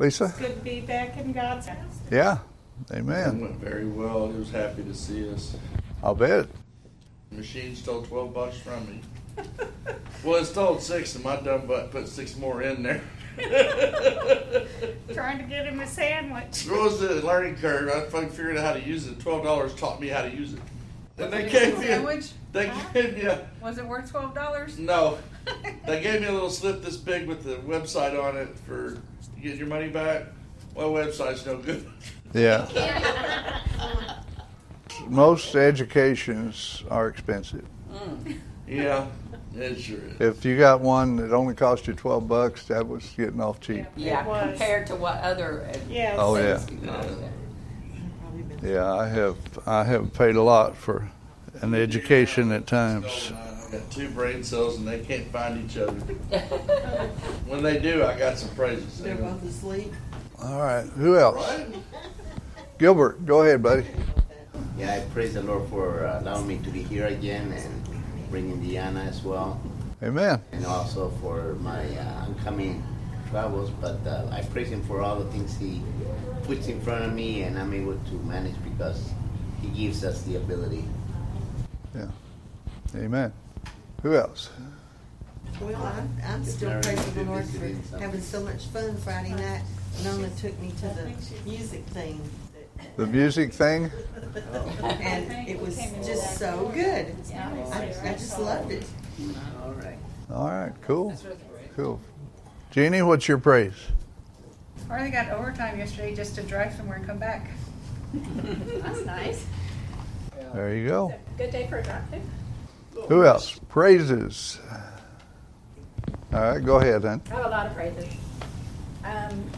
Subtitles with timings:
[0.00, 0.34] Lisa?
[0.38, 1.98] Good to be back in God's house.
[2.10, 2.38] Yeah.
[2.90, 3.38] It Amen.
[3.40, 4.28] went very well.
[4.32, 5.54] He was happy to see us.
[6.02, 6.46] I'll bet.
[7.30, 9.00] The machine stole 12 bucks from me.
[10.22, 13.00] Well, it stole six, and my dumb butt put six more in there.
[15.14, 16.66] Trying to get him a sandwich.
[16.66, 17.88] It was the learning curve?
[17.88, 19.18] I fucking figured out how to use it.
[19.18, 20.60] Twelve dollars taught me how to use it.
[21.16, 21.86] And they Was it gave a me.
[21.86, 22.30] sandwich?
[22.52, 24.78] They gave me a Was it worth twelve dollars?
[24.78, 25.16] no.
[25.86, 28.98] They gave me a little slip this big with the website on it for
[29.40, 30.24] getting your money back.
[30.74, 31.88] Well, website's no good.
[32.32, 33.60] Yeah.
[35.08, 37.64] Most educations are expensive.
[37.92, 38.38] Mm.
[38.68, 39.06] Yeah,
[39.56, 40.20] it sure is.
[40.20, 43.86] If you got one that only cost you 12 bucks, that was getting off cheap.
[43.96, 44.50] Yeah, It was.
[44.50, 45.68] compared to what other.
[45.88, 46.16] Yes.
[46.20, 46.60] Oh, yeah.
[48.62, 49.36] Yeah, I have
[49.66, 51.10] I have paid a lot for
[51.62, 53.32] an education at times.
[53.70, 55.92] I got two brain cells and they can't find each other.
[57.46, 58.98] When they do, I got some praises.
[58.98, 59.92] They're both asleep.
[60.42, 61.36] All right, who else?
[61.36, 61.74] Right?
[62.78, 63.86] Gilbert, go ahead, buddy.
[64.76, 67.84] Yeah, I praise the Lord for uh, allowing me to be here again and
[68.30, 69.60] bringing Diana as well,
[70.02, 70.40] Amen.
[70.50, 72.82] and also for my uh, oncoming
[73.30, 73.70] travels.
[73.70, 75.82] But uh, I praise Him for all the things He
[76.44, 79.10] puts in front of me, and I'm able to manage because
[79.60, 80.84] He gives us the ability.
[81.94, 82.08] Yeah.
[82.96, 83.32] Amen.
[84.02, 84.50] Who else?
[85.60, 89.62] Well, I'm, I'm still Mary, praising the Lord for having so much fun Friday night.
[90.02, 91.12] Nona took me to the
[91.44, 92.22] music thing,
[92.96, 93.90] The music thing?
[94.82, 97.14] and it was just so good.
[97.34, 98.86] I, I just loved it.
[99.62, 99.98] All right.
[100.32, 101.14] All right, cool.
[101.76, 102.00] Cool.
[102.70, 103.74] Jeannie, what's your praise?
[104.88, 107.50] Or they got overtime yesterday just to drive somewhere and come back.
[108.14, 109.44] That's nice.
[110.54, 111.14] There you go.
[111.36, 112.04] Good day for a drive.
[113.08, 113.58] Who else?
[113.68, 114.58] Praises.
[116.32, 117.20] All right, go ahead, then.
[117.30, 118.06] I have a lot of praises.
[119.04, 119.50] Um,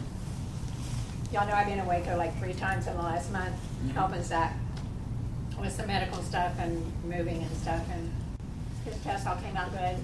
[1.31, 3.53] y'all know I've been in Waco like three times in the last month,
[3.93, 4.55] helping Zach
[5.59, 7.83] with some medical stuff and moving and stuff.
[7.91, 8.11] And
[8.85, 9.97] his test all came out good.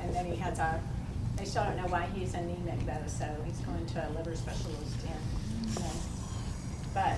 [0.00, 0.80] And then he has a,
[1.36, 4.96] they still don't know why he's anemic though, so he's going to a liver specialist
[5.02, 5.90] in, May.
[6.92, 7.16] But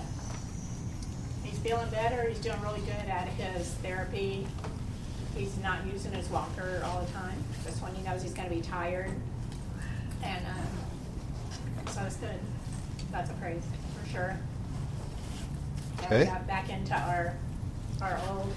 [1.43, 2.29] he's feeling better.
[2.29, 4.47] He's doing really good at his therapy.
[5.39, 8.61] He's not using his walker all the time, just when he knows he's gonna be
[8.61, 9.13] tired.
[10.25, 12.39] And, um, so it's good.
[13.13, 13.63] That's a praise,
[14.03, 14.37] for sure.
[16.05, 16.25] Okay.
[16.27, 17.35] got back into our,
[18.03, 18.53] our old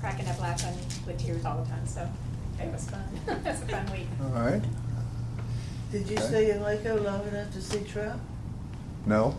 [0.00, 0.74] cracking up laughing
[1.06, 2.08] with tears all the time, so
[2.60, 3.04] it was fun.
[3.44, 4.06] It's a fun week.
[4.22, 4.62] All right.
[5.92, 6.26] Did you Okay.
[6.26, 8.20] stay in Waco long enough to see Trump?
[9.06, 9.36] No?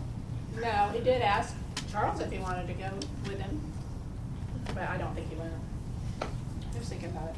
[0.62, 1.56] No, he did ask
[1.92, 2.90] Charles if he wanted to go
[3.28, 3.60] with him,
[4.68, 5.46] but I don't think he will.
[6.86, 7.36] He was thinking about it,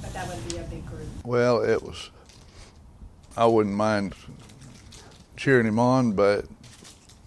[0.00, 1.06] but that would be a big group.
[1.24, 2.10] Well, it was.
[3.36, 4.14] I wouldn't mind
[5.36, 6.46] cheering him on, but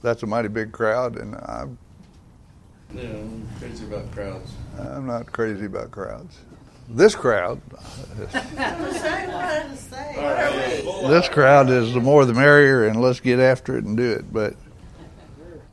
[0.02, 1.78] that's a mighty big crowd, and I'm,
[2.94, 4.52] Yeah, I'm crazy about crowds.
[4.80, 6.40] I'm not crazy about crowds.
[6.88, 7.62] This crowd,
[8.34, 10.16] I'm saying, what to say.
[10.18, 11.08] All right.
[11.12, 14.34] this crowd is the more the merrier, and let's get after it and do it.
[14.34, 14.56] But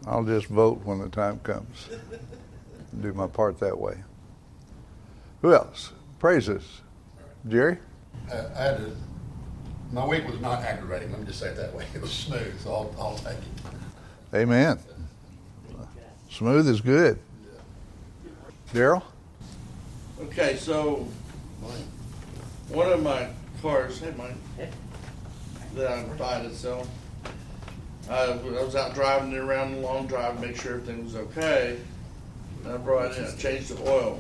[0.06, 1.88] I'll just vote when the time comes.
[3.00, 3.96] Do my part that way.
[5.46, 5.92] Who else?
[6.18, 6.80] Praises.
[7.46, 7.78] Jerry?
[8.32, 8.96] I I had to,
[9.92, 11.86] my week was not aggravating, let me just say it that way.
[11.94, 14.34] It was smooth, so I'll, I'll take it.
[14.34, 14.80] Amen.
[16.30, 17.20] Smooth is good.
[18.74, 19.04] Daryl?
[20.20, 21.06] Okay, so
[22.70, 23.28] one of my
[23.62, 24.34] cars, hey Mike,
[25.76, 26.88] that I'm buying to sell.
[28.10, 31.14] I, I was out driving it around the long drive to make sure everything was
[31.14, 31.78] okay.
[32.64, 34.18] And I brought it in, I changed the oil.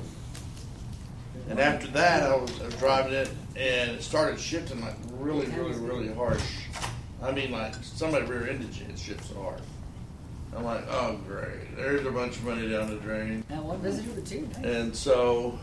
[1.48, 5.46] And after that, I was, I was driving it and it started shifting like really,
[5.46, 6.42] really, really harsh.
[7.22, 9.60] I mean, like somebody rear-ended you, it shifts so hard.
[10.54, 13.44] I'm like, oh great, there's a bunch of money down the drain.
[13.50, 14.48] Now, what does it do with you?
[14.62, 15.58] And so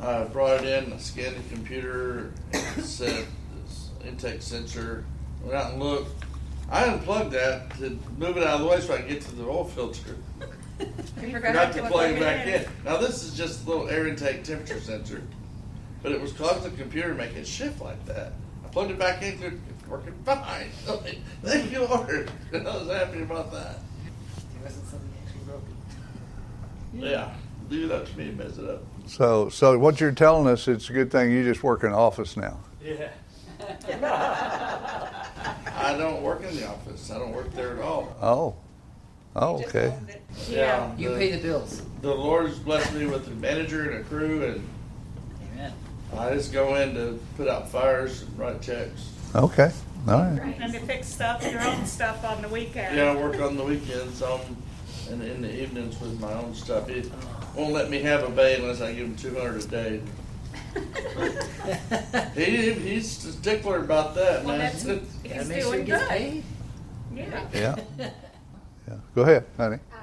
[0.00, 3.26] I brought it in, I scanned the computer, and said
[3.62, 5.04] this intake sensor.
[5.42, 6.24] Went out and looked.
[6.70, 9.34] I unplugged that to move it out of the way so I could get to
[9.34, 10.16] the oil filter.
[10.80, 12.54] You Forgot to plug it back in.
[12.62, 12.68] in.
[12.84, 15.22] Now this is just a little air intake temperature sensor,
[16.02, 18.32] but it was causing the computer to make it shift like that.
[18.64, 20.68] I plugged it back in, it's working fine.
[21.42, 22.30] Thank you, Lord.
[22.52, 23.78] I was happy about that.
[26.92, 27.34] Yeah,
[27.70, 28.82] leave it up to me to mess it up.
[29.06, 31.94] So, so what you're telling us, it's a good thing you just work in an
[31.94, 32.58] office now.
[32.82, 33.08] Yeah.
[35.76, 37.10] I don't work in the office.
[37.10, 38.16] I don't work there at all.
[38.22, 38.54] Oh,
[39.36, 39.96] oh, okay.
[40.48, 41.82] Yeah, You pay the bills.
[42.02, 44.68] The Lord has blessed me with a manager and a crew, and
[45.54, 45.72] Amen.
[46.18, 49.10] I just go in to put out fires and write checks.
[49.34, 49.70] Okay,
[50.08, 50.56] All right.
[50.60, 52.96] And to fix stuff, your own stuff on the weekend.
[52.96, 54.40] Yeah, I work on the weekends, um,
[55.10, 56.88] and in the evenings with my own stuff.
[56.88, 57.10] It
[57.56, 60.00] won't let me have a bay unless I give him two hundred a day.
[62.34, 64.72] He, he's a stickler about that, Well, man.
[64.72, 66.08] that's, That he's makes sure doing it gets good.
[66.10, 66.42] paid.
[67.14, 67.46] Yeah.
[67.98, 68.10] Yeah.
[68.88, 68.94] Yeah.
[69.14, 69.78] Go ahead, honey.
[69.92, 70.00] Um,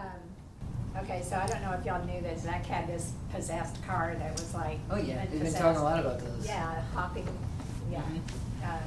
[1.03, 4.33] Okay, so I don't know if y'all knew that Zach had this possessed car that
[4.33, 4.77] was like.
[4.89, 6.45] Oh, yeah, we've been talking a lot about those.
[6.45, 7.27] Yeah, hopping,
[7.89, 8.01] yeah.
[8.01, 8.19] Mhm.
[8.63, 8.77] Uh,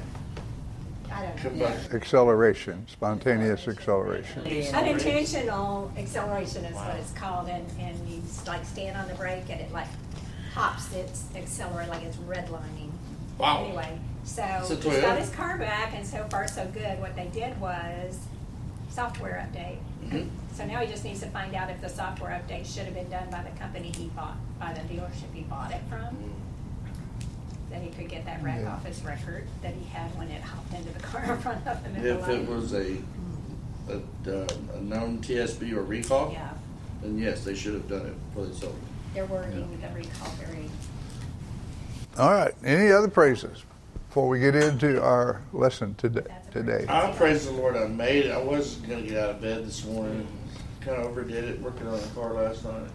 [1.13, 1.65] I don't know.
[1.93, 4.43] Acceleration, spontaneous acceleration.
[4.73, 9.59] Unintentional acceleration is what it's called, and, and you like stand on the brake and
[9.61, 9.87] it like
[10.53, 12.91] hops, it's accelerate, like it's redlining.
[13.37, 13.65] Wow.
[13.65, 16.99] Anyway, so It's a he's got his car back, and so far so good.
[17.01, 18.19] What they did was
[18.99, 19.77] software update.
[20.53, 23.09] So now he just needs to find out if the software update should have been
[23.09, 26.15] done by the company he bought, by the dealership he bought it from.
[27.69, 28.71] Then he could get that wreck Yeah.
[28.73, 31.83] off his record that he had when it hopped into the car in front of
[31.83, 32.47] him in the If it lane.
[32.47, 32.97] was a,
[33.89, 33.97] a,
[34.43, 34.47] uh,
[34.77, 36.51] a known TSB or recall, Yeah,
[37.01, 39.13] then yes, they should have done it before they sold it.
[39.13, 40.69] they're wording the recall very
[42.17, 42.53] All right.
[42.63, 43.63] Any other praises
[44.15, 46.23] before we get into our lesson today?
[46.49, 46.85] Today.
[46.87, 48.31] I praise the Lord I made it.
[48.31, 50.25] I was gonna get out of bed this morning.
[50.79, 52.87] Kind of overdid it working on the car last night.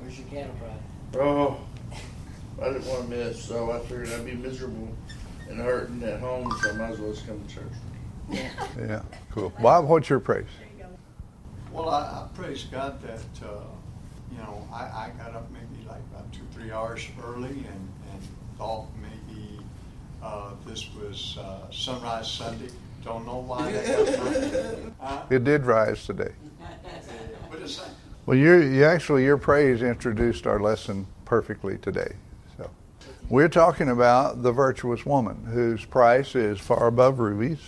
[0.00, 1.22] Where's your cattle prod?
[1.22, 1.60] Oh,
[2.62, 4.88] I didn't want to miss, so I figured I'd be miserable
[5.50, 7.72] and hurting at home, so I might as well just come to church.
[8.30, 8.50] Yeah.
[8.78, 9.02] Yeah.
[9.32, 9.52] Cool.
[9.60, 10.46] Bob, what's your praise?
[11.72, 13.64] Well, I, I praise God that, uh,
[14.32, 18.22] you know, I, I got up maybe like about two, three hours early and, and
[18.56, 19.17] thought maybe
[20.22, 22.70] uh, this was uh, Sunrise Sunday.
[23.04, 25.22] Don't know why that got Huh?
[25.30, 26.32] It did rise today.
[27.48, 27.90] What is that?
[28.26, 32.12] Well, you you actually your praise introduced our lesson perfectly today.
[32.56, 32.70] So,
[33.30, 37.60] we're talking about the virtuous woman whose price is far above rubies.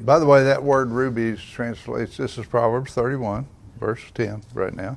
[0.00, 2.16] By the way, that word rubies translates.
[2.16, 3.46] This is Proverbs 31,
[3.78, 4.96] verse 10, right now,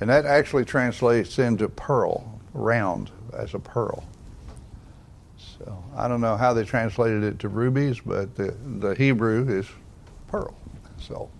[0.00, 4.04] and that actually translates into pearl, round as a pearl.
[5.58, 9.66] So I don't know how they translated it to rubies, but the the Hebrew is
[10.28, 10.54] pearl.
[10.98, 11.30] So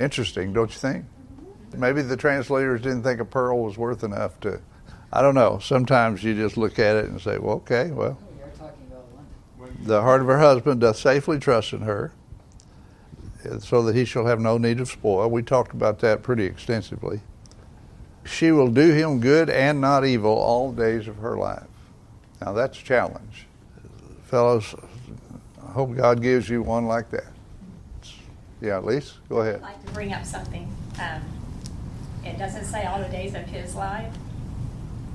[0.00, 1.04] interesting, don't you think?
[1.76, 4.60] Maybe the translators didn't think a pearl was worth enough to.
[5.12, 5.58] I don't know.
[5.58, 8.86] Sometimes you just look at it and say, "Well, okay, well, oh, We are talking
[8.90, 9.76] about London.
[9.76, 12.12] When- the heart of her husband doth safely trust in her,
[13.60, 17.20] so that he shall have no need of spoil." We talked about that pretty extensively.
[18.24, 21.62] She will do him good and not evil all days of her life.
[22.40, 23.46] Now that's a challenge,
[24.24, 24.74] fellows.
[25.66, 27.32] I hope God gives you one like that.
[28.60, 29.56] Yeah, Lise, go ahead.
[29.56, 30.68] I'd like to bring up something.
[31.00, 31.22] Um,
[32.24, 34.12] it doesn't say all the days of his life.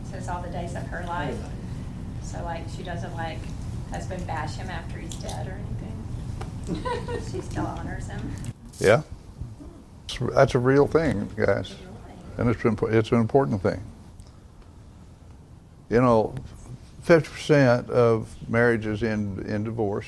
[0.03, 1.37] It says all the days of her life.
[2.23, 3.39] So like, she doesn't like
[3.91, 7.23] husband bash him after he's dead or anything.
[7.31, 8.31] She still honors him.
[8.79, 9.01] Yeah,
[10.33, 11.75] that's a real thing, guys,
[12.37, 13.81] and it's been, it's an important thing.
[15.89, 16.33] You know,
[17.03, 20.07] fifty percent of marriages end in divorce.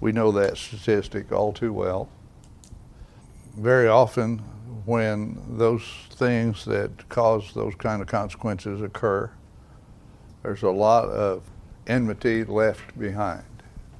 [0.00, 2.08] We know that statistic all too well.
[3.56, 4.38] Very often,
[4.86, 9.30] when those things that cause those kind of consequences occur,
[10.42, 11.42] there's a lot of
[11.86, 13.44] enmity left behind.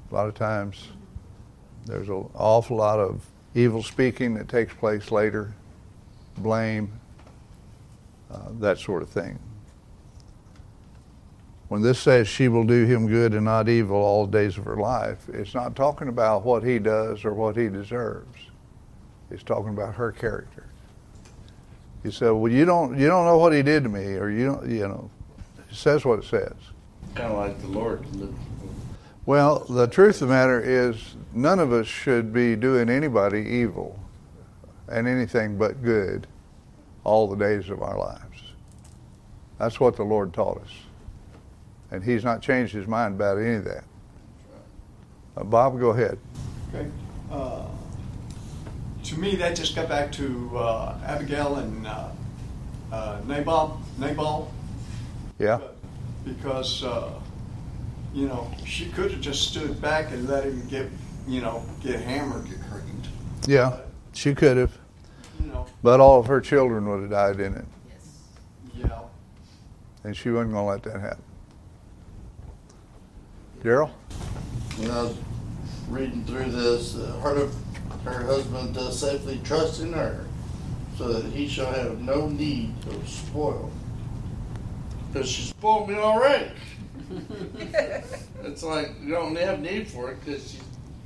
[0.09, 0.87] A lot of times,
[1.85, 5.53] there's an awful lot of evil speaking that takes place later,
[6.37, 6.91] blame,
[8.31, 9.37] uh, that sort of thing.
[11.69, 14.65] When this says she will do him good and not evil all the days of
[14.65, 18.37] her life, it's not talking about what he does or what he deserves.
[19.29, 20.65] It's talking about her character.
[22.01, 24.45] He said, "Well, you don't you don't know what he did to me," or you
[24.47, 25.11] don't you know.
[25.69, 26.55] It says what it says.
[27.13, 28.03] Kind of like the Lord.
[29.27, 33.99] Well, the truth of the matter is, none of us should be doing anybody evil
[34.87, 36.25] and anything but good
[37.03, 38.53] all the days of our lives.
[39.59, 40.71] That's what the Lord taught us.
[41.91, 43.83] And He's not changed His mind about any of that.
[45.35, 46.17] Uh, Bob, go ahead.
[46.73, 46.89] Okay.
[47.31, 47.65] Uh,
[49.03, 52.09] to me, that just got back to uh, Abigail and uh,
[52.91, 53.81] uh, Nabal.
[53.97, 54.51] Nabal.
[55.39, 55.59] Yeah?
[56.25, 57.11] Because, uh,
[58.13, 60.87] you know, she could have just stood back and let him get,
[61.27, 62.45] you know, get hammered.
[62.45, 63.01] Get hurting.
[63.47, 63.77] Yeah,
[64.13, 64.77] she could have.
[65.39, 67.65] You know, But all of her children would have died in it.
[67.87, 68.85] Yes.
[68.89, 69.01] Yeah.
[70.03, 71.23] And she wasn't going to let that happen.
[73.63, 73.89] Daryl?
[74.77, 75.15] When I was
[75.89, 77.49] reading through this, uh, her,
[78.09, 80.25] her husband does safely trust in her,
[80.97, 83.69] so that he shall have no need of spoil.
[85.11, 86.51] Because she spoiled me already.
[88.41, 90.61] It's like you don't have need for it because she's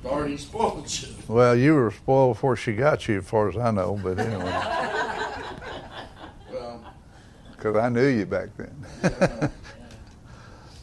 [0.05, 1.09] already spoiled you.
[1.27, 3.99] Well, you were spoiled before she got you, as far as I know.
[4.01, 4.43] But anyway,
[6.51, 6.93] Well,
[7.51, 9.51] because I knew you back then.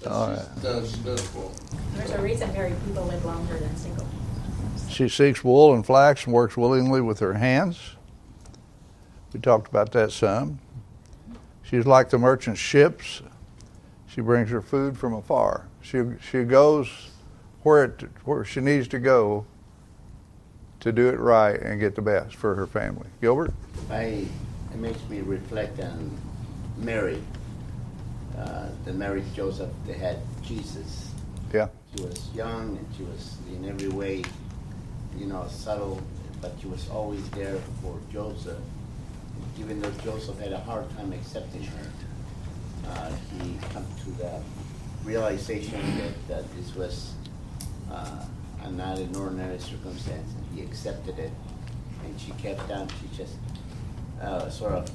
[0.06, 0.46] All right.
[0.56, 1.52] she does, she does spoil.
[1.94, 4.06] There's a reason married people live longer than single.
[4.88, 7.96] She seeks wool and flax and works willingly with her hands.
[9.32, 10.58] We talked about that some.
[11.62, 13.22] She's like the merchant ships.
[14.08, 15.68] She brings her food from afar.
[15.80, 17.10] She she goes
[17.62, 19.46] where it, where she needs to go
[20.80, 23.06] to do it right and get the best for her family.
[23.20, 23.52] Gilbert,
[23.90, 24.26] I,
[24.72, 26.18] it makes me reflect on
[26.78, 27.22] Mary.
[28.40, 31.10] Uh, the Mary Joseph, they had Jesus.
[31.52, 34.24] yeah, She was young and she was in every way,
[35.18, 36.00] you know, subtle,
[36.40, 38.56] but she was always there for Joseph.
[39.58, 41.86] Even though Joseph had a hard time accepting her,
[42.88, 43.10] uh,
[43.42, 44.40] he come to the
[45.04, 47.12] realization that, that this was
[47.92, 48.24] uh,
[48.70, 51.32] not an ordinary circumstance, and he accepted it.
[52.04, 52.88] And she kept on.
[52.88, 53.34] She just
[54.22, 54.90] uh, sort of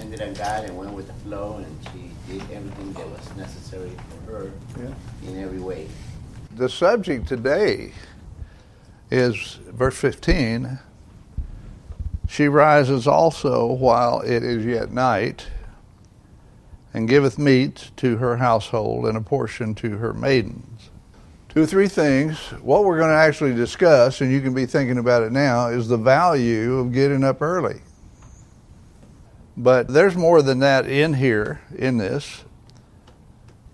[0.00, 3.92] ended on God and went with the flow, and she did everything that was necessary
[4.26, 5.28] for her yeah.
[5.28, 5.88] in every way.
[6.56, 7.92] The subject today
[9.10, 10.78] is verse 15.
[12.28, 15.48] She rises also while it is yet night,
[16.92, 20.90] and giveth meat to her household and a portion to her maidens.
[21.48, 22.38] Two or three things.
[22.62, 25.88] What we're going to actually discuss, and you can be thinking about it now, is
[25.88, 27.80] the value of getting up early.
[29.56, 32.44] But there's more than that in here, in this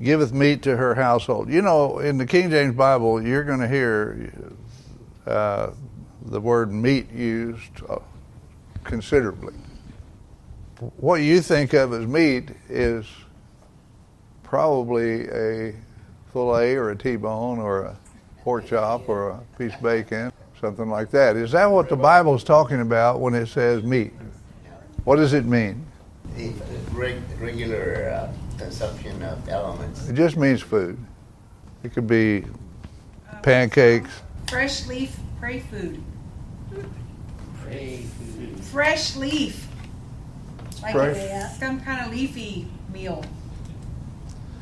[0.02, 1.50] giveth meat to her household.
[1.50, 4.32] You know, in the King James Bible, you're going to hear
[5.26, 5.70] uh,
[6.22, 7.98] the word meat used uh,
[8.84, 9.54] considerably.
[10.96, 13.06] What you think of as meat is
[14.42, 15.74] probably a
[16.32, 17.96] fillet or a T-bone or a
[18.42, 21.36] pork chop or a piece of bacon, something like that.
[21.36, 24.12] Is that what the Bible is talking about when it says meat?
[25.04, 25.86] What does it mean?
[26.36, 26.52] The
[26.92, 30.08] reg- regular uh, consumption of elements.
[30.08, 30.98] It just means food.
[31.82, 32.44] It could be
[33.42, 34.10] pancakes,
[34.48, 36.02] Fresh leaf pray food.
[37.62, 38.60] Pray food.
[38.64, 39.66] Fresh leaf.
[40.82, 43.24] Like Fresh- some kind of leafy meal.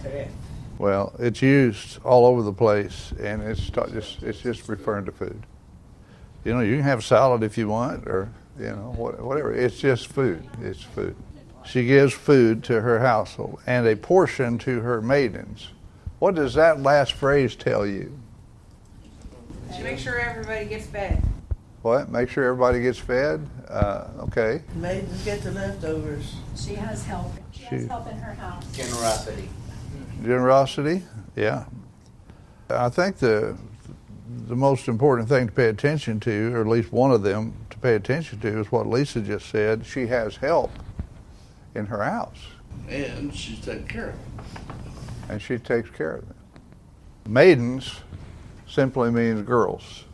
[0.02, 0.30] Correct.
[0.78, 5.42] Well, it's used all over the place, and it's just it's just referring to food.
[6.44, 9.52] You know, you can have salad if you want, or you know, whatever.
[9.52, 10.48] It's just food.
[10.60, 11.16] It's food.
[11.64, 15.68] She gives food to her household and a portion to her maidens.
[16.18, 18.18] What does that last phrase tell you?
[19.76, 21.22] She makes sure everybody gets fed.
[21.82, 22.10] What?
[22.10, 23.46] Make sure everybody gets fed.
[23.68, 24.62] Uh, okay.
[24.74, 26.34] Maidens get the leftovers.
[26.56, 27.32] She has help.
[27.52, 28.64] She has help in her house.
[28.72, 29.48] Generosity.
[30.22, 31.02] Generosity.
[31.36, 31.64] Yeah.
[32.70, 33.56] I think the
[34.46, 37.78] the most important thing to pay attention to, or at least one of them to
[37.78, 39.86] pay attention to, is what Lisa just said.
[39.86, 40.70] She has help
[41.74, 42.38] in her house,
[42.88, 44.16] And she's taking care of
[45.28, 46.36] and she takes care of them.
[47.26, 48.00] Maidens
[48.66, 50.04] simply means girls,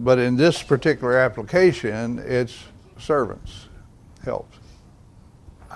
[0.00, 2.64] but in this particular application, it's
[2.98, 3.68] servants,
[4.24, 4.56] helps.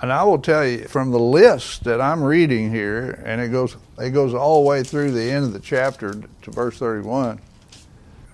[0.01, 3.77] And I will tell you from the list that I'm reading here, and it goes
[3.97, 7.39] it goes all the way through the end of the chapter to verse 31.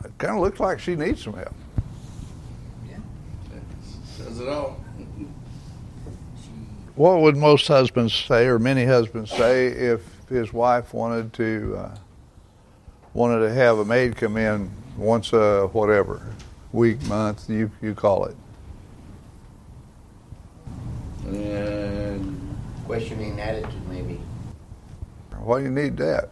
[0.03, 1.53] It kind of looks like she needs some help.
[2.89, 2.98] Yeah,
[4.18, 4.84] says it all.
[6.96, 11.96] What would most husbands say, or many husbands say, if his wife wanted to uh,
[13.13, 16.22] wanted to have a maid come in once a whatever
[16.74, 18.36] week, month, you you call it?
[21.25, 22.56] And
[22.92, 24.20] Questioning attitude, maybe.
[25.40, 26.28] Why do you need that?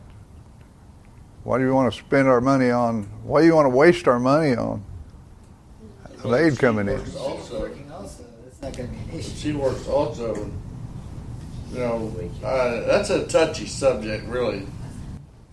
[1.46, 3.04] Why do you want to spend our money on?
[3.24, 4.84] Why do you want to waste our money on
[6.22, 7.00] a maid coming in?
[7.00, 7.72] also.
[7.94, 9.36] Also, that's not gonna be an issue.
[9.38, 10.52] She works also.
[11.72, 12.14] You know,
[12.44, 14.68] uh, that's a touchy subject, really.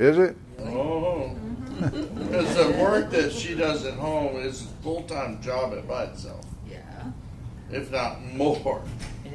[0.00, 0.36] Is it?
[0.58, 1.36] Oh,
[1.78, 6.06] because the work that she does at home is a full time job it by
[6.06, 6.80] itself, Yeah.
[7.70, 8.82] if not more.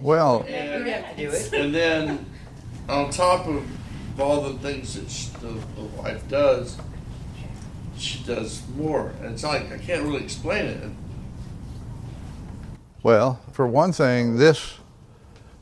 [0.02, 1.54] Well, You have to do it.
[1.54, 2.26] And then,
[2.90, 3.64] on top of
[4.20, 6.78] all the things that she, the, the wife does,
[7.98, 9.14] she does more.
[9.22, 10.90] And it's like I can't really explain it.
[13.04, 14.80] well, for one thing, this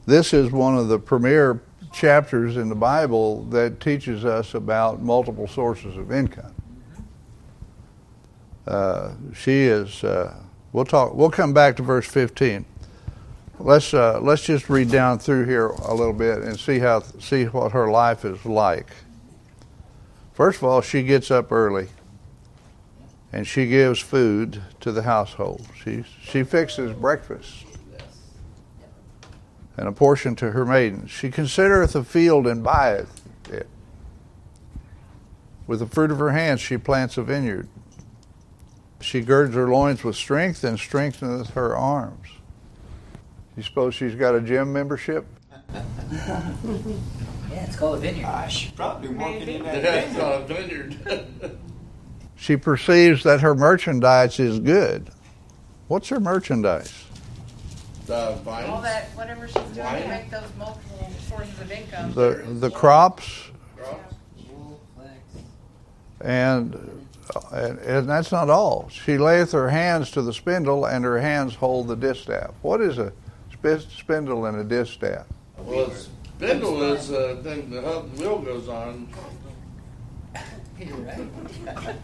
[0.05, 5.48] this is one of the premier chapters in the Bible that teaches us about multiple
[5.48, 6.53] sources of income.
[8.65, 10.03] Uh, she is.
[10.03, 10.36] Uh,
[10.72, 11.13] we'll talk.
[11.13, 12.65] We'll come back to verse 15.
[13.62, 17.44] Let's uh, let's just read down through here a little bit and see how see
[17.44, 18.88] what her life is like.
[20.32, 21.89] First of all, she gets up early
[23.34, 25.68] and she gives food to the household.
[25.84, 27.66] She, she fixes breakfast
[29.75, 31.12] and a portion to her maidens.
[31.12, 33.68] She considereth a field and buyeth it.
[35.68, 37.68] With the fruit of her hands she plants a vineyard.
[39.01, 42.38] She girds her loins with strength and strengtheneth her arms.
[43.60, 45.25] You suppose she's got a gym membership?
[47.51, 48.25] Yeah, it's called a vineyard.
[48.28, 50.94] Ah, she's probably working in that Yeah, vineyard.
[50.94, 51.58] vineyard.
[52.38, 55.10] She perceives that her merchandise is good.
[55.89, 57.04] What's her merchandise?
[58.06, 58.70] The vines.
[58.70, 60.01] All that, whatever she's doing Wine.
[60.04, 62.13] to make those multiple sources of income.
[62.13, 64.16] The the crops crops.
[64.50, 65.18] Wool, flax.
[66.22, 67.01] and
[67.51, 68.88] and, and that's not all.
[68.89, 72.51] She layeth her hands to the spindle, and her hands hold the distaff.
[72.62, 73.18] What is a sp-
[73.89, 75.25] spindle and a distaff?
[75.58, 79.08] Well, it's- spindle is a thing the hub wheel goes on.
[80.80, 81.18] You're right.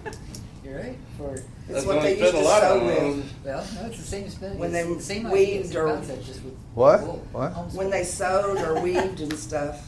[0.64, 0.98] You're right.
[1.18, 3.26] For It's That's what what they I used to a lot sew with.
[3.46, 4.60] well, no, it's the same spindle.
[4.60, 7.02] When it's they the same weaved or- concept, just with What?
[7.04, 7.28] wool.
[7.32, 7.52] What?
[7.74, 9.88] When they sewed or weaved and stuff.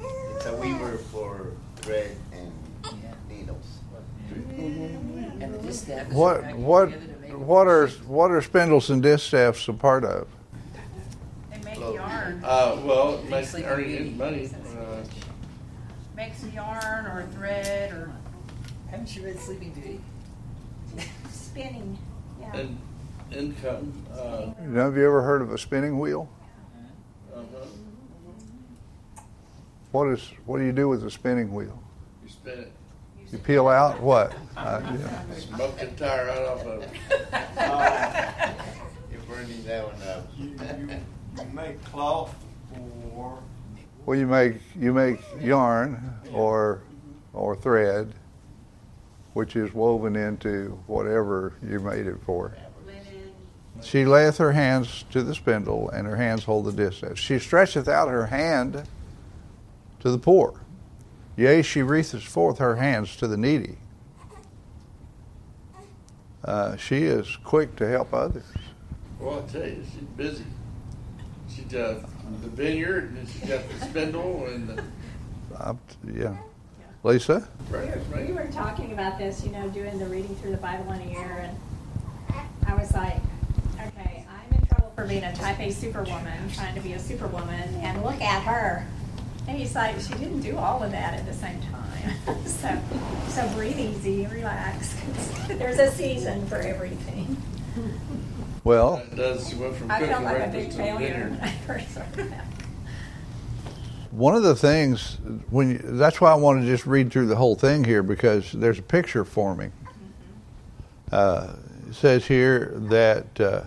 [0.00, 2.52] It's a weaver for thread and
[2.84, 3.14] Yeah.
[3.28, 3.66] needles.
[4.30, 9.66] And the distaff What what together to make what are what are spindles and distaffs
[9.68, 10.28] a part of?
[11.92, 14.10] They make yarn, Uh, well, it Makes makes like earning beauty.
[14.10, 14.50] money.
[14.78, 15.02] Uh,
[16.16, 18.10] makes yarn or thread or,
[18.90, 20.00] Haven't you read Sleeping Beauty?
[21.30, 21.98] Spinning,
[22.40, 22.56] yeah.
[22.56, 22.78] and
[23.32, 23.92] income.
[24.12, 26.28] Uh, Have you ever heard of a spinning wheel?
[27.34, 27.66] uh-huh.
[29.92, 31.78] What is what do you do with a spinning wheel?
[32.22, 32.72] You spin it,
[33.32, 34.34] You peel out what?
[34.58, 35.22] Uh, yeah.
[35.36, 36.90] smoke the tire right off of it.
[39.12, 40.26] You're burning that one up.
[41.38, 42.34] You, make cloth
[43.14, 43.38] for,
[44.04, 46.82] Well, you make you make yarn or
[47.32, 48.12] or thread,
[49.34, 52.56] which is woven into whatever you made it for.
[53.82, 57.16] She layeth her hands to the spindle, and her hands hold the distaff.
[57.16, 58.82] She stretcheth out her hand
[60.00, 60.60] to the poor.
[61.36, 63.78] Yea, she reacheth forth her hands to the needy.
[66.44, 68.44] Uh, she is quick to help others.
[69.20, 70.44] Well, I tell you, she's busy.
[71.58, 72.02] She got
[72.42, 74.84] the vineyard, and she got the spindle, and the
[75.58, 75.74] Uh,
[76.14, 76.36] yeah.
[77.02, 77.48] Lisa?
[77.70, 77.90] right,
[78.26, 81.10] We were talking about this, you know, doing the reading through the Bible in a
[81.10, 81.56] year, and
[82.66, 83.16] I was like,
[83.74, 87.74] okay, I'm in trouble for being a type A superwoman, trying to be a superwoman,
[87.76, 88.86] and look at her.
[89.48, 92.44] And he's like, she didn't do all of that at the same time.
[92.46, 92.78] so,
[93.28, 94.94] so breathe easy, relax.
[95.48, 97.36] There's a season for everything.
[98.68, 99.48] Well, It does.
[99.48, 101.30] She went from I cooking felt like a big breakfast to failure dinner.
[101.30, 102.44] when I first started out.
[104.10, 105.16] one of the things
[105.48, 108.52] when you, that's why I want to just read through the whole thing here because
[108.52, 109.72] there's a picture forming.
[111.10, 111.54] Uh,
[111.88, 113.62] it says here that uh,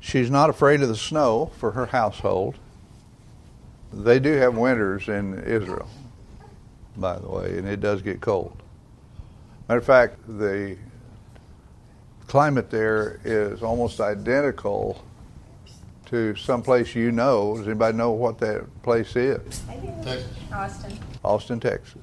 [0.00, 2.54] she's not afraid of the snow for her household.
[3.92, 5.90] They do have winters in Israel,
[6.96, 8.62] by the way, and it does get cold.
[9.68, 10.78] Matter of fact, the
[12.26, 15.02] climate there is almost identical
[16.06, 17.56] to some place you know.
[17.56, 19.62] Does anybody know what that place is?
[20.02, 20.26] Texas.
[20.52, 20.98] Austin.
[21.24, 22.02] Austin, Texas.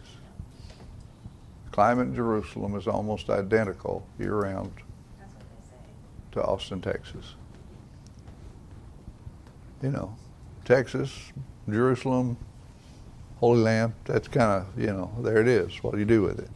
[1.72, 4.72] Climate in Jerusalem is almost identical year round
[5.20, 5.94] That's what they say.
[6.34, 7.36] to Austin, Texas.
[9.82, 10.16] You know,
[10.66, 11.12] Texas,
[11.70, 12.38] Jerusalem,
[13.38, 15.84] Holy Land, that's kind of, you know, there it is.
[15.84, 16.50] What do you do with it?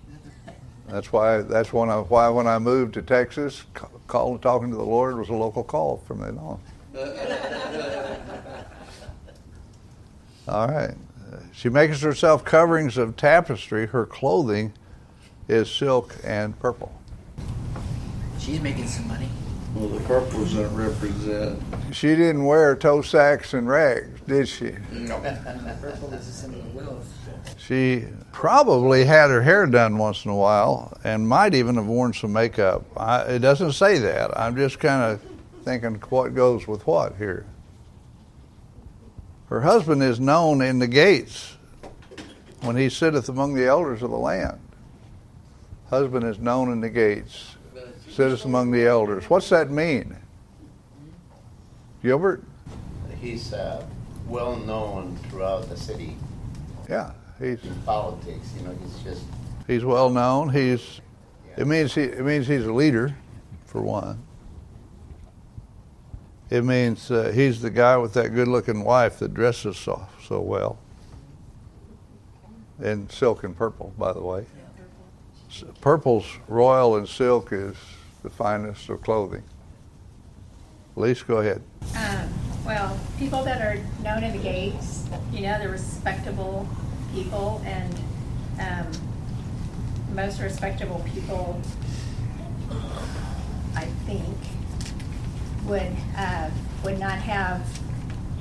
[0.87, 4.77] That's why that's when I, why when I moved to Texas, ca- call, talking to
[4.77, 6.61] the Lord was a local call from then on.
[10.47, 10.95] All right.
[11.51, 13.87] She makes herself coverings of tapestry.
[13.87, 14.73] Her clothing
[15.47, 16.93] is silk and purple.
[18.39, 19.27] She's making some money.
[19.75, 21.61] Well, the purple's not represent.
[21.91, 24.75] She didn't wear toe sacks and rags, did she?
[24.91, 25.19] No.
[25.81, 27.13] Purple is a symbol of wealth.
[27.57, 32.13] She probably had her hair done once in a while and might even have worn
[32.13, 32.85] some makeup.
[32.97, 34.37] I, it doesn't say that.
[34.37, 35.21] I'm just kind of
[35.63, 37.45] thinking what goes with what here.
[39.47, 41.55] Her husband is known in the gates
[42.61, 44.59] when he sitteth among the elders of the land.
[45.89, 47.55] Husband is known in the gates,
[48.09, 49.29] sitteth among the elders.
[49.29, 50.17] What's that mean?
[52.03, 52.43] Gilbert?
[53.21, 53.85] He's uh,
[54.27, 56.15] well known throughout the city
[56.89, 58.53] Yeah, he's in politics.
[58.57, 59.23] You know, he's just
[59.67, 60.49] He's well known.
[60.49, 61.01] He's
[61.57, 63.15] it means he it means he's a leader,
[63.65, 64.21] for one.
[66.49, 70.77] It means uh, he's the guy with that good-looking wife that dresses so so well.
[72.81, 74.45] in silk and purple, by the way.
[75.49, 77.75] S- Purple's royal and silk is
[78.23, 79.43] the finest of clothing.
[80.97, 81.61] Lisa, go ahead.
[81.95, 82.27] Um,
[82.65, 86.67] well, people that are known in the gates, you know, they're respectable
[87.13, 87.95] people, and
[88.59, 88.91] um,
[90.15, 91.61] most respectable people,
[93.75, 94.35] I think,
[95.67, 96.49] would uh,
[96.83, 97.63] would not have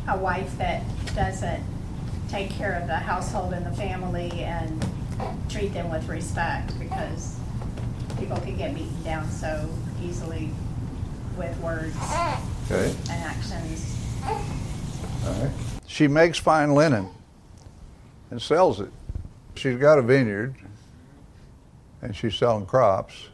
[0.08, 0.82] a wife that
[1.14, 1.62] doesn't
[2.28, 4.84] take care of the household and the family and
[5.50, 7.38] treat them with respect, because
[8.18, 9.68] people can get beaten down so
[10.02, 10.50] easily
[11.36, 11.96] with words
[12.64, 12.94] Okay.
[13.10, 13.96] and actions.
[14.24, 15.50] All right.
[15.86, 17.08] She makes fine linen
[18.30, 18.90] and sells it.
[19.54, 20.54] She's got a vineyard
[22.02, 23.28] and she's selling crops.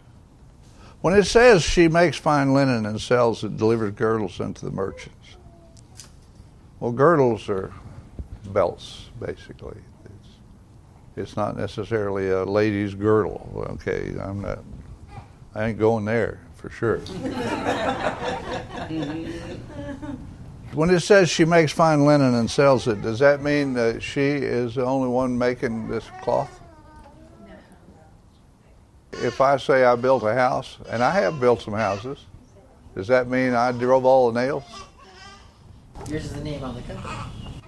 [1.00, 5.36] When it says she makes fine linen and sells it, delivers girdles unto the merchants.
[6.78, 7.72] Well, girdles are
[8.52, 9.78] belts, basically.
[10.04, 10.28] It's,
[11.16, 13.66] it's not necessarily a lady's girdle.
[13.74, 14.60] Okay, I'm not.
[15.54, 17.00] I ain't going there for sure.
[20.74, 24.22] When it says she makes fine linen and sells it, does that mean that she
[24.22, 26.60] is the only one making this cloth?
[29.12, 32.24] If I say I built a house, and I have built some houses,
[32.94, 34.64] does that mean I drove all the nails?
[36.08, 37.14] Yours is the name on the company.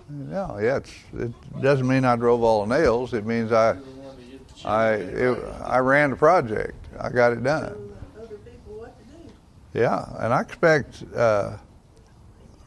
[0.09, 3.13] No, yeah, it's, it doesn't mean I drove all the nails.
[3.13, 3.77] It means I,
[4.65, 6.75] I, it, I ran the project.
[6.99, 7.84] I got it done.
[9.75, 11.57] Yeah, and I expect uh,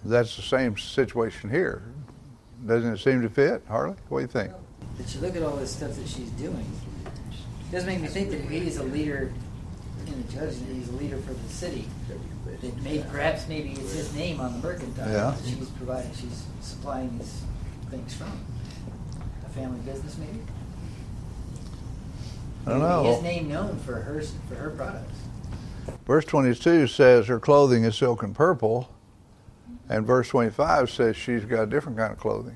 [0.03, 1.83] that's the same situation here.
[2.65, 3.95] Doesn't it seem to fit, Harley?
[4.09, 4.51] What do you think?
[4.97, 6.65] But you look at all this stuff that she's doing.
[7.05, 9.31] It does make me think that he's a leader
[10.05, 11.87] in the judge, that he's a leader for the city.
[12.07, 15.07] That maybe, perhaps maybe it's his name on the mercantile.
[15.07, 15.31] Yeah.
[15.31, 17.41] that She's providing, she's supplying these
[17.89, 18.39] things from.
[19.45, 20.39] A family business, maybe.
[22.65, 23.13] I don't know.
[23.13, 25.13] His name known for her for her products.
[26.07, 28.89] Verse 22 says her clothing is silk and purple,
[29.89, 32.55] and verse 25 says she's got a different kind of clothing.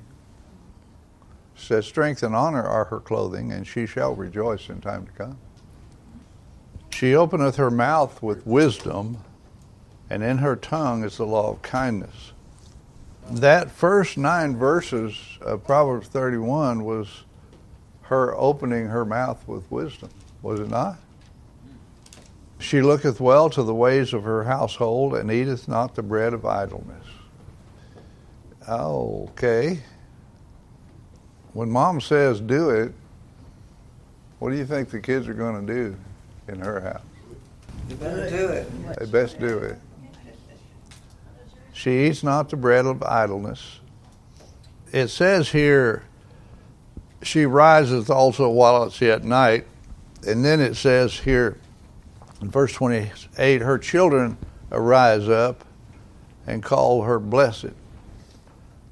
[1.54, 5.12] It says, Strength and honor are her clothing, and she shall rejoice in time to
[5.12, 5.38] come.
[6.90, 9.18] She openeth her mouth with wisdom,
[10.08, 12.32] and in her tongue is the law of kindness.
[13.30, 17.24] That first nine verses of Proverbs 31 was
[18.02, 20.08] her opening her mouth with wisdom,
[20.40, 20.96] was it not?
[22.62, 26.46] She looketh well to the ways of her household and eateth not the bread of
[26.46, 27.04] idleness.
[28.68, 29.80] Okay.
[31.54, 32.94] When mom says do it,
[34.38, 35.96] what do you think the kids are going to do
[36.46, 37.02] in her house?
[37.88, 38.96] You better do it.
[38.96, 39.78] They best do it.
[41.72, 43.80] She eats not the bread of idleness.
[44.92, 46.04] It says here,
[47.22, 49.66] she riseth also while it's yet night.
[50.24, 51.58] And then it says here
[52.42, 54.36] in verse 28, her children
[54.72, 55.64] arise up
[56.46, 57.70] and call her blessed.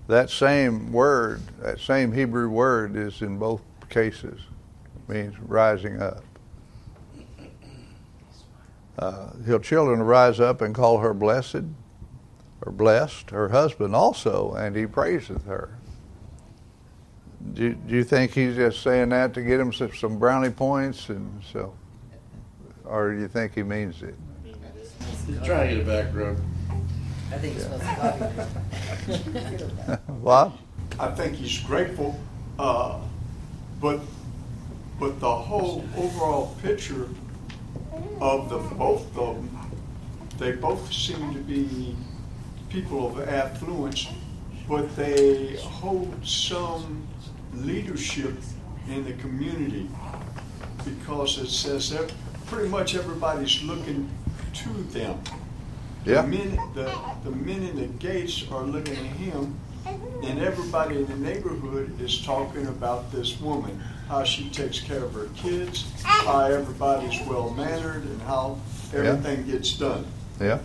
[0.06, 4.40] That same word, that same Hebrew word is in both cases,
[5.08, 6.22] means rising up.
[8.98, 11.64] Uh, her children rise up and call her blessed
[12.62, 15.76] or blessed, her husband also, and he praiseth her.
[17.54, 21.42] Do, do you think he's just saying that to get him some brownie points and
[21.52, 21.74] so,
[22.90, 24.14] or do you think he means it?
[25.26, 26.36] He's trying to get a back rub.
[27.32, 28.36] I think it smells like
[29.86, 30.02] coffee.
[30.08, 30.58] Bob?
[30.98, 32.18] I think he's grateful,
[32.58, 32.98] uh,
[33.80, 34.00] but,
[34.98, 37.08] but the whole overall picture
[38.20, 39.70] of the both of them,
[40.38, 41.96] they both seem to be
[42.68, 44.08] people of affluence,
[44.68, 47.06] but they hold some
[47.54, 48.34] leadership
[48.88, 49.88] in the community
[50.84, 52.12] because it says that
[52.50, 54.10] pretty much everybody's looking
[54.52, 55.18] to them.
[56.04, 56.22] Yeah.
[56.22, 61.06] The men, the, the men in the gates are looking at him, and everybody in
[61.06, 66.46] the neighborhood is talking about this woman, how she takes care of her kids, how
[66.46, 68.58] everybody's well mannered, and how
[68.92, 70.04] everything gets done.
[70.40, 70.58] Yeah.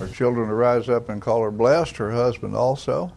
[0.00, 3.12] Her children arise up and call her blessed, her husband also.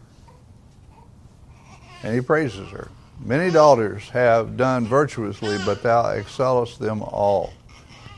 [2.03, 2.89] And he praises her.
[3.19, 7.53] Many daughters have done virtuously, but thou excellest them all.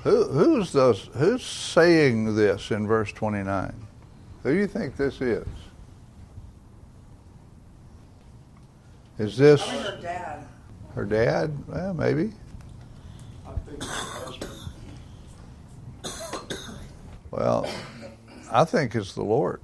[0.04, 3.74] Who, who's, those, who's saying this in verse 29?
[4.44, 5.48] Who do you think this is?
[9.18, 10.48] Is this her dad.
[10.94, 11.52] her dad?
[11.68, 12.32] Well, maybe.
[13.46, 13.84] I think.
[17.32, 17.68] Well,
[18.52, 19.60] I think it's the Lord.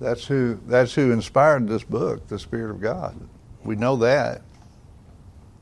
[0.00, 3.16] That's who that's who inspired this book, the Spirit of God.
[3.64, 4.42] We know that.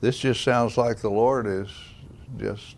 [0.01, 1.71] This just sounds like the Lord is
[2.37, 2.77] just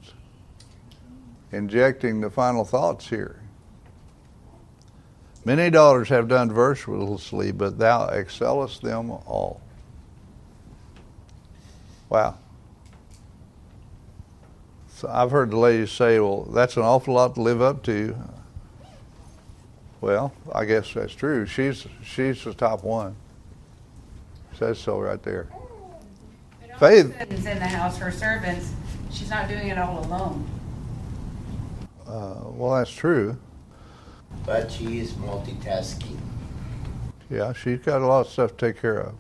[1.51, 3.41] injecting the final thoughts here.
[5.45, 9.61] Many daughters have done virtuously, but thou excellest them all.
[12.09, 12.37] Wow.
[14.89, 18.17] So I've heard the ladies say, well, that's an awful lot to live up to.
[20.01, 21.47] Well, I guess that's true.
[21.47, 23.17] She's she's the top one.
[24.59, 25.49] Says so right there.
[26.79, 27.15] Faith.
[27.31, 28.73] Is in the house, her servants,
[29.11, 30.47] she's not doing it all alone.
[32.07, 33.37] Uh, well, that's true.
[34.45, 36.19] But she is multitasking.
[37.31, 39.15] Yeah, she's got a lot of stuff to take care of.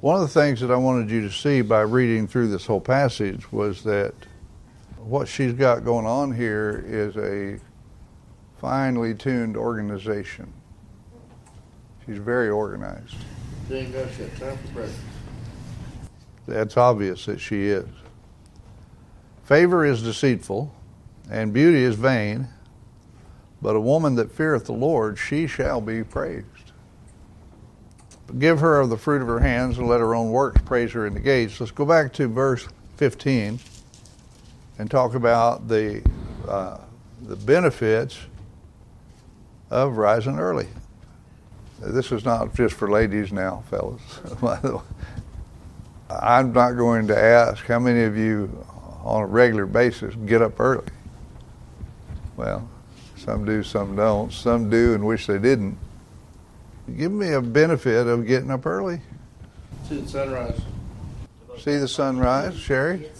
[0.00, 2.80] One of the things that I wanted you to see by reading through this whole
[2.80, 4.14] passage was that
[4.96, 7.60] what she's got going on here is a
[8.60, 10.52] finely tuned organization.
[12.04, 13.16] She's very organized.
[13.68, 14.36] Then go shit.
[14.38, 14.90] Time for break.
[16.46, 17.88] That's obvious that she is.
[19.44, 20.74] Favor is deceitful,
[21.30, 22.48] and beauty is vain,
[23.62, 26.46] but a woman that feareth the Lord, she shall be praised.
[28.38, 31.06] Give her of the fruit of her hands, and let her own works praise her
[31.06, 31.58] in the gates.
[31.60, 33.58] Let's go back to verse 15
[34.78, 36.02] and talk about the,
[36.46, 36.78] uh,
[37.22, 38.18] the benefits
[39.70, 40.68] of rising early.
[41.80, 44.02] This is not just for ladies now, fellas.
[46.10, 48.66] I'm not going to ask how many of you
[49.02, 50.88] on a regular basis get up early.
[52.36, 52.68] Well,
[53.16, 54.32] some do, some don't.
[54.32, 55.78] Some do and wish they didn't.
[56.96, 59.00] Give me a benefit of getting up early.
[59.88, 60.60] See the sunrise.
[61.58, 63.10] See the sunrise, Sherry?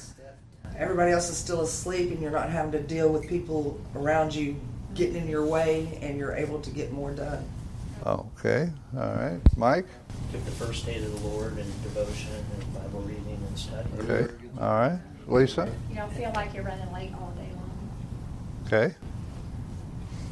[0.76, 4.56] Everybody else is still asleep, and you're not having to deal with people around you
[4.94, 7.44] getting in your way, and you're able to get more done.
[8.07, 9.40] Okay, all right.
[9.57, 9.87] Mike?
[10.33, 13.88] Took the first day to the Lord and devotion and Bible reading and study.
[13.98, 15.00] Okay, all right.
[15.26, 15.68] Lisa?
[15.88, 17.90] You don't feel like you're running late all day long.
[18.66, 18.94] Okay.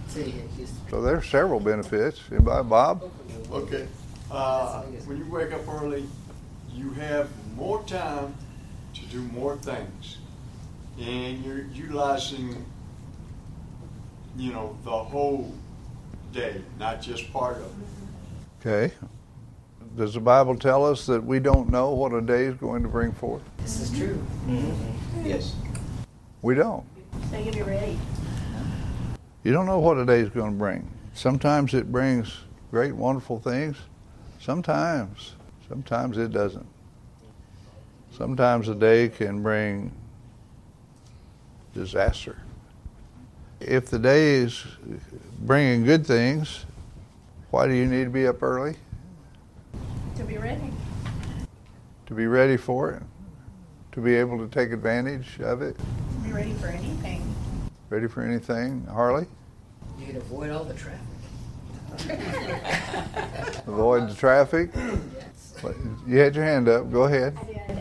[0.09, 0.79] City in Houston.
[0.91, 2.21] So there's several benefits.
[2.31, 3.11] Anybody, Bob?
[3.53, 3.87] Okay.
[4.31, 6.05] Uh, when you wake up early,
[6.73, 8.35] you have more time
[8.95, 10.19] to do more things.
[10.99, 12.65] And you're utilizing,
[14.39, 15.53] you know, the whole
[16.33, 18.67] day, not just part of it.
[18.67, 18.95] Okay.
[19.97, 22.89] Does the Bible tell us that we don't know what a day is going to
[22.89, 23.43] bring forth?
[23.59, 24.25] This is true.
[24.47, 25.27] Mm-hmm.
[25.27, 25.57] Yes.
[26.41, 26.85] We don't.
[27.31, 27.99] So you'll be ready.
[29.43, 30.89] You don't know what a day is going to bring.
[31.15, 32.37] Sometimes it brings
[32.71, 33.77] great, wonderful things.
[34.41, 35.35] Sometimes,
[35.69, 36.67] sometimes it doesn't.
[38.17, 39.91] Sometimes a day can bring
[41.75, 42.37] disaster.
[43.61, 44.65] If the day is
[45.41, 46.65] bringing good things,
[47.51, 48.77] why do you need to be up early?
[50.17, 50.71] To be ready.
[52.07, 53.03] To be ready for it?
[53.93, 55.77] To be able to take advantage of it?
[56.25, 57.35] Be ready for anything.
[57.91, 58.87] Ready for anything?
[58.87, 59.27] Harley?
[59.99, 61.01] You can avoid all the traffic.
[63.67, 64.71] Avoid the traffic?
[66.07, 66.93] You had your hand up.
[66.93, 67.37] Go ahead.
[67.41, 67.79] I did.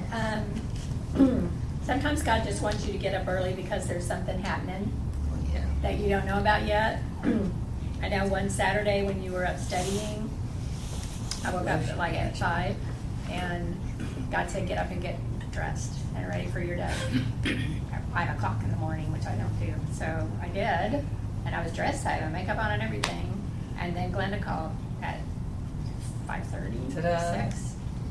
[1.18, 1.52] Um,
[1.84, 5.07] sometimes God just wants you to get up early because there's something happening Yeah.
[5.88, 7.02] That you don't know about yet.
[8.04, 10.30] I know one Saturday when you were up studying,
[11.46, 12.76] I woke up at like at five,
[13.30, 13.80] and
[14.30, 15.18] got to "Get up and get
[15.52, 16.94] dressed and ready for your day."
[17.94, 19.74] at five o'clock in the morning, which I don't do.
[19.94, 21.06] So I did,
[21.46, 22.06] and I was dressed.
[22.06, 23.34] I had my makeup on and everything.
[23.80, 24.72] And then Glenda called
[25.02, 25.20] at
[26.28, 26.80] five thirty,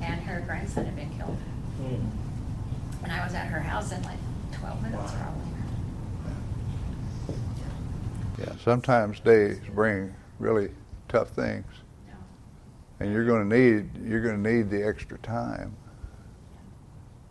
[0.01, 1.37] and her grandson had been killed.
[1.77, 3.05] Hmm.
[3.05, 4.19] And I was at her house in like
[4.53, 5.46] twelve minutes probably.
[8.47, 10.71] Yeah, sometimes days bring really
[11.09, 11.67] tough things.
[12.99, 15.77] And you're going to need you're going to need the extra time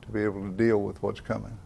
[0.03, 1.57] to be able to deal with what's coming.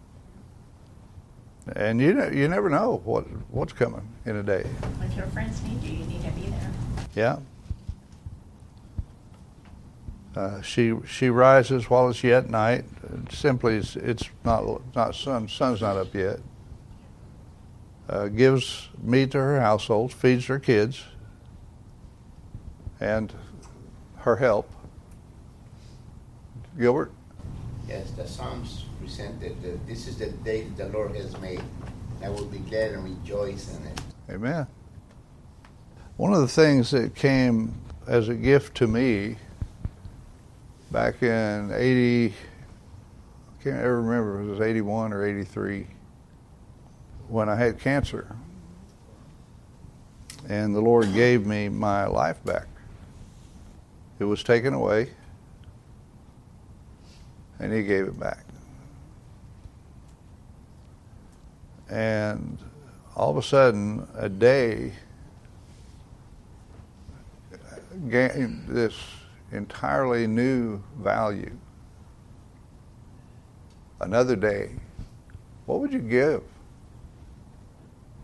[1.76, 4.66] And you know, you never know what what's coming in a day.
[5.04, 6.72] If your friends need you, you need to be there.
[7.14, 7.40] Yeah.
[10.36, 12.86] Uh, she she rises while it's yet night.
[13.32, 14.64] Simply, it's, it's not
[14.96, 16.40] not sun sun's not up yet.
[18.10, 21.04] Uh, gives meat to her household, feeds her kids,
[23.00, 23.32] and
[24.17, 24.67] her help.
[26.76, 27.12] Gilbert.
[27.88, 31.62] Yes, the Psalms presented that this is the day that the Lord has made.
[32.24, 34.02] I will be glad and rejoice in it.
[34.32, 34.65] Amen.
[36.17, 39.38] One of the things that came as a gift to me
[40.91, 42.34] back in 80,
[43.60, 45.86] I can't ever remember if it was 81 or 83,
[47.30, 48.36] when I had cancer.
[50.48, 52.65] and the Lord gave me my life back.
[54.18, 55.12] It was taken away,
[57.60, 58.46] and He gave it back.
[61.88, 62.58] And
[63.15, 64.94] all of a sudden, a day
[68.10, 68.96] gained this
[69.52, 71.56] entirely new value.
[74.00, 74.72] Another day.
[75.65, 76.42] What would you give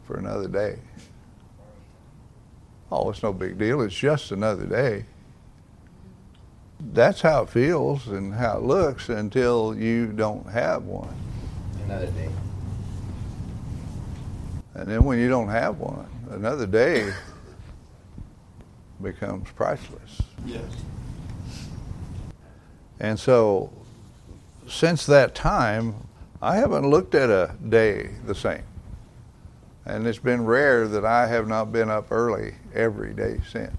[0.06, 0.80] for another day?
[2.92, 3.82] Oh, it's no big deal.
[3.82, 5.06] It's just another day.
[6.80, 11.16] That's how it feels and how it looks until you don't have one.
[11.86, 12.30] Another day.
[14.76, 17.12] And then when you don't have one, another day
[19.02, 20.22] becomes priceless.
[20.46, 20.64] Yes.
[23.00, 23.72] And so,
[24.68, 25.96] since that time,
[26.42, 28.64] I haven't looked at a day the same.
[29.86, 33.76] And it's been rare that I have not been up early every day since.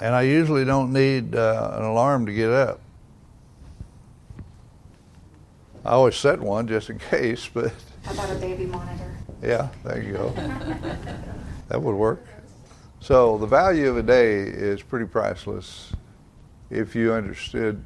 [0.00, 2.80] And I usually don't need uh, an alarm to get up.
[5.84, 7.72] I always set one just in case, but
[8.04, 9.16] How about a baby monitor?
[9.42, 10.30] yeah, there you go.
[11.68, 12.24] that would work.
[13.00, 15.92] So the value of a day is pretty priceless
[16.68, 17.82] if you understood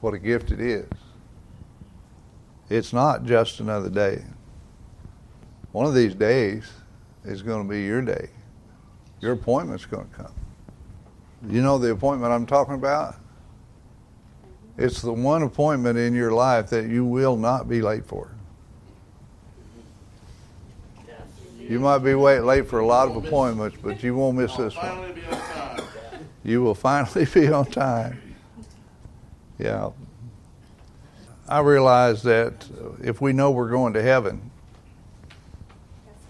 [0.00, 0.88] what a gift it is.
[2.68, 4.24] It's not just another day.
[5.72, 6.70] One of these days
[7.24, 8.28] is going to be your day.
[9.20, 10.34] Your appointment's going to come.
[11.48, 13.16] You know the appointment I'm talking about?
[14.78, 18.30] It's the one appointment in your life that you will not be late for.
[21.58, 24.74] You might be wait late for a lot of appointments, but you won't miss this
[24.76, 25.14] one.
[26.44, 27.88] You will finally be on time.
[28.02, 28.34] You will finally be on time.
[29.58, 29.90] Yeah.
[31.48, 32.66] I realize that
[33.02, 34.51] if we know we're going to heaven,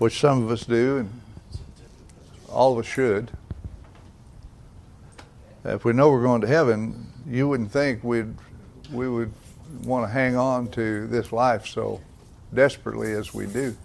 [0.02, 1.20] which some of us do, and
[2.48, 3.30] all of us should,
[5.64, 8.34] if we know we're going to heaven, you wouldn't think we'd
[8.90, 9.32] we would
[9.84, 12.00] want to hang on to this life so
[12.52, 13.76] desperately as we do.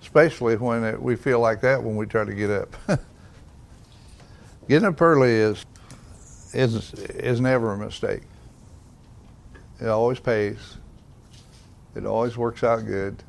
[0.00, 2.74] Especially when it, we feel like that when we try to get up.
[4.66, 5.66] Getting up early is
[6.54, 8.22] is is never a mistake.
[9.78, 10.78] It always pays.
[11.94, 13.22] It always works out good.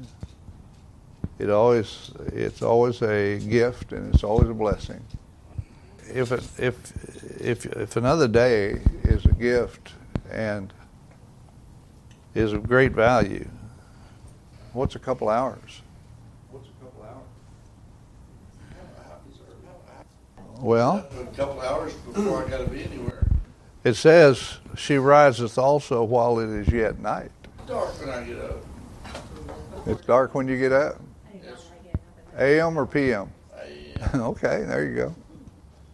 [1.43, 5.03] It always it's always a gift and it's always a blessing.
[6.07, 6.75] If it, if
[7.41, 9.91] if if another day is a gift
[10.31, 10.71] and
[12.33, 13.45] is of great value,
[14.71, 15.81] what's a couple hours?
[16.49, 17.27] What's a couple hours?
[20.61, 23.27] Well, A couple hours before I gotta be anywhere.
[23.83, 27.31] it says she riseth also while it is yet night.
[27.67, 28.65] Dark when I get up.
[29.87, 31.01] It's dark when you get up.
[32.37, 33.29] AM or PM?
[33.55, 35.15] I, okay, there you go.